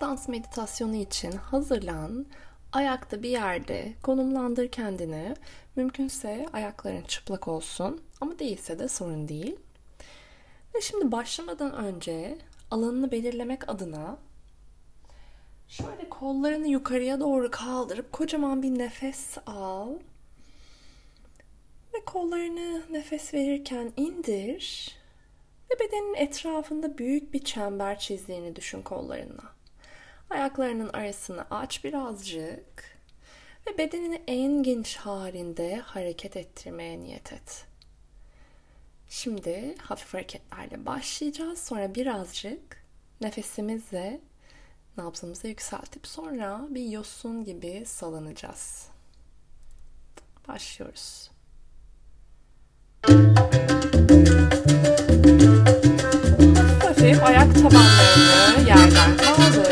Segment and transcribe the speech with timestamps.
[0.00, 2.26] dans meditasyonu için hazırlan.
[2.72, 5.34] Ayakta bir yerde konumlandır kendini.
[5.76, 9.56] Mümkünse ayakların çıplak olsun ama değilse de sorun değil.
[10.74, 12.38] Ve şimdi başlamadan önce
[12.70, 14.16] alanını belirlemek adına
[15.68, 19.94] şöyle kollarını yukarıya doğru kaldırıp kocaman bir nefes al.
[21.94, 24.92] Ve kollarını nefes verirken indir.
[25.70, 29.59] Ve bedenin etrafında büyük bir çember çizdiğini düşün kollarına.
[30.30, 32.98] Ayaklarının arasını aç birazcık
[33.66, 37.66] ve bedenini en geniş halinde hareket ettirmeye niyet et.
[39.08, 41.58] Şimdi hafif hareketlerle başlayacağız.
[41.58, 42.84] Sonra birazcık
[43.20, 44.20] nefesimizle
[44.96, 48.88] nabzımızı yükseltip sonra bir yosun gibi salınacağız.
[50.48, 51.30] Başlıyoruz.
[53.02, 53.69] Hafif
[57.00, 59.68] hafif ayak tabanlarını yerden kaldır.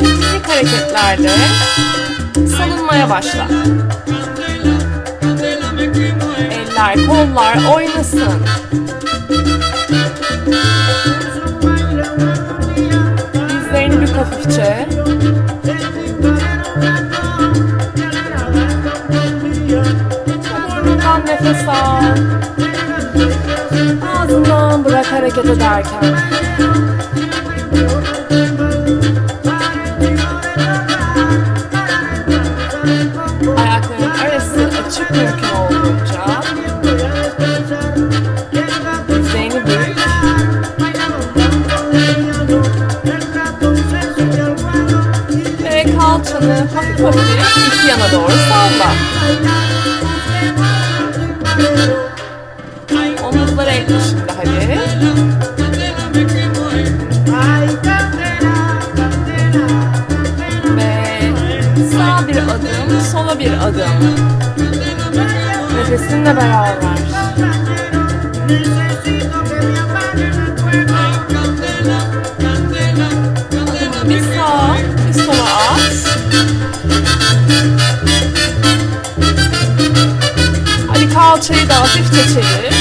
[0.00, 1.32] Minik hareketlerle
[2.56, 3.48] salınmaya başla.
[6.50, 8.46] Eller, kollar oynasın.
[13.48, 14.88] Dizlerini bük hafifçe.
[21.26, 22.02] Nefes al.
[24.16, 26.16] Ağzından bırak hareket ederken.
[33.56, 36.42] Ayakların arası açık mümkün olduğunca.
[39.08, 39.96] Dizlerini bük.
[45.64, 49.13] Ve kalçanı hafif hafif iki yana doğru salla.
[65.94, 66.76] Nefesinle beraber.
[74.08, 74.76] Bir sağa,
[75.08, 75.80] bir sola at.
[80.88, 82.73] Hadi kalçayı da hafifçe çevir.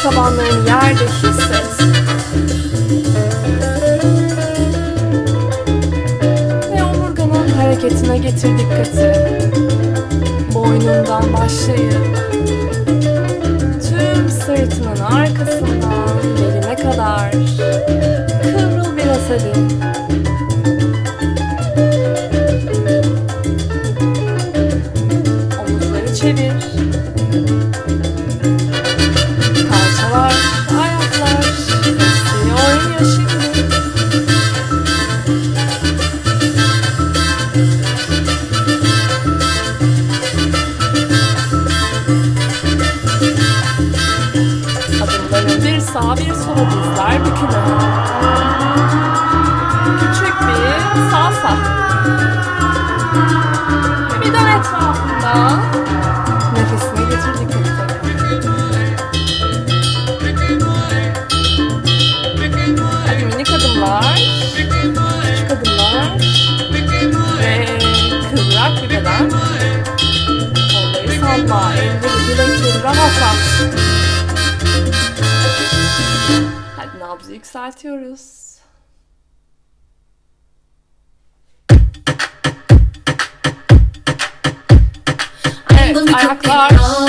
[0.00, 1.80] Ayak tabanlarını yerde hisset.
[6.72, 9.12] Ve omurganın hareketine getir dikkati.
[10.54, 12.18] Boynundan başlayıp
[13.88, 17.30] tüm sırtının arkasından beline kadar
[18.42, 19.79] kıvrıl biraz hadi.
[45.96, 47.56] Adımların bir sola dizler bükülür.
[50.00, 51.56] Küçük bir salsa.
[54.12, 55.60] Ve bir dön etrafında.
[56.54, 57.80] Nefesine getir dikkatini.
[63.06, 64.14] Hadi minik adımlar.
[64.54, 66.18] Küçük adımlar.
[66.72, 67.66] Ve
[68.30, 69.30] kıvrak bir beden.
[70.72, 71.72] Kolları salla.
[71.74, 73.99] Elleri bilekleri rahatlat.
[77.10, 78.50] Nabzı yükseltiyoruz.
[85.70, 87.08] Evet, ayaklar all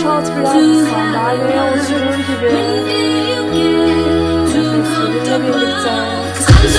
[0.00, 0.30] I'm too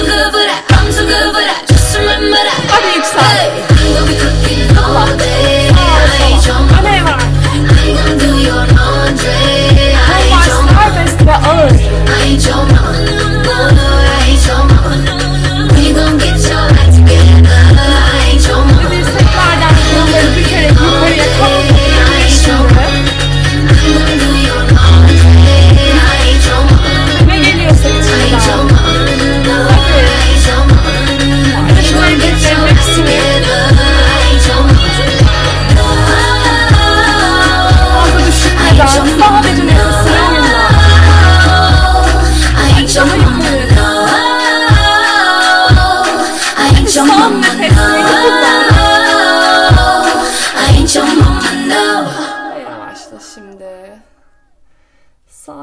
[0.06, 1.63] good for that, I'm too good for that.
[1.68, 2.60] Just remember that.
[2.71, 3.19] Hadi yüksel.
[4.77, 5.19] I'm.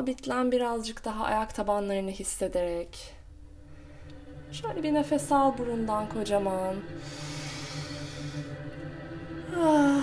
[0.06, 3.14] sabitlen birazcık daha ayak tabanlarını hissederek.
[4.52, 6.74] Şöyle bir nefes al burundan kocaman.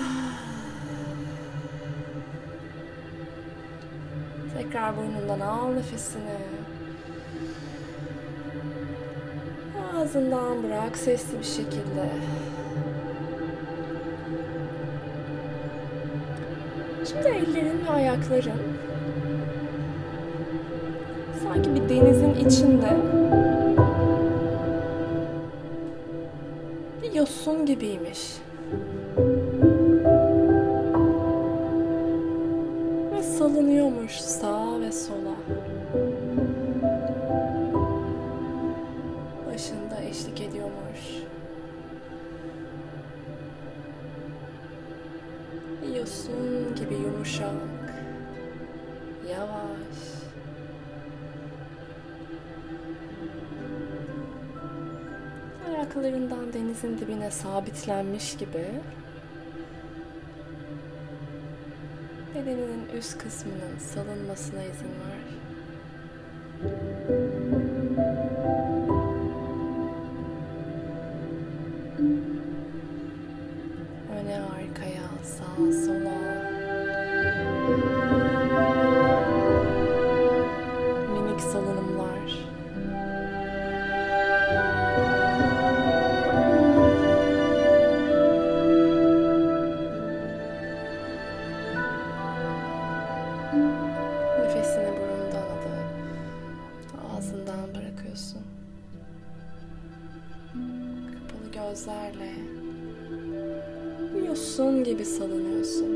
[4.57, 6.37] Tekrar burnundan al nefesini.
[9.95, 12.09] Ağzından bırak sesli bir şekilde.
[17.05, 18.92] Şimdi ellerin ve ayakların
[21.53, 22.97] sanki bir denizin içinde
[27.01, 28.19] bir yosun gibiymiş.
[33.11, 35.32] Ve salınıyormuş sağa ve sola.
[55.93, 58.65] halkalarından denizin dibine sabitlenmiş gibi
[62.35, 65.23] bedeninin üst kısmının salınmasına izin ver.
[74.21, 76.22] Öne arkaya sağa sola
[101.73, 102.31] gözlerle
[104.27, 105.87] yosun gibi salınıyorsun.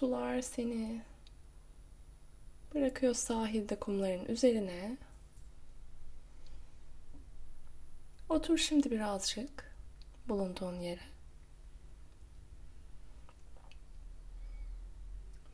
[0.00, 1.02] Sular seni
[2.74, 4.96] bırakıyor sahilde kumların üzerine.
[8.28, 9.76] Otur şimdi birazcık
[10.28, 11.00] bulunduğun yere.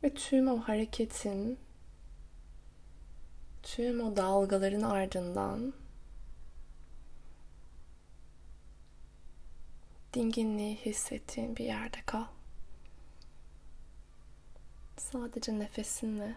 [0.03, 1.59] Ve tüm o hareketin,
[3.63, 5.73] tüm o dalgaların ardından
[10.13, 12.36] dinginliği hissettiğin bir yerde kal.
[14.97, 16.35] Sadece nefesinle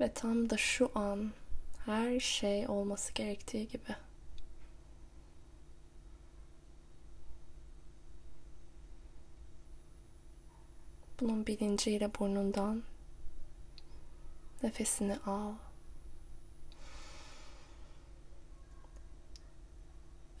[0.00, 1.32] ve tam da şu an
[1.86, 3.96] her şey olması gerektiği gibi.
[11.20, 12.82] Bunun bilinciyle burnundan
[14.62, 15.52] nefesini al.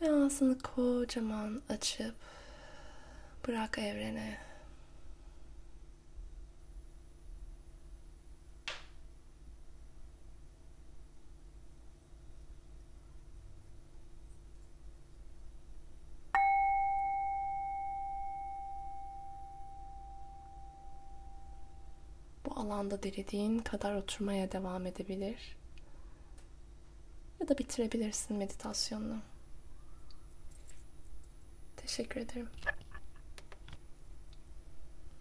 [0.04, 2.14] Ve ağzını kocaman açıp
[3.48, 4.38] bırak evrene.
[22.46, 25.56] Bu alanda dilediğin kadar oturmaya devam edebilir.
[27.40, 29.33] Ya da bitirebilirsin meditasyonunu.
[31.94, 32.48] secret room.